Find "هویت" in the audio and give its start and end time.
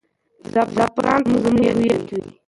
1.73-2.03